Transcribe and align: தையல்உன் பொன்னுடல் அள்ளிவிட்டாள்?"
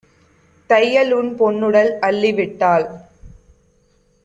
தையல்உன் 0.69 1.29
பொன்னுடல் 1.35 1.91
அள்ளிவிட்டாள்?" 2.01 2.87